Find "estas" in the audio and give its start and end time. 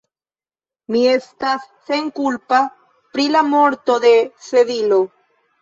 1.09-1.67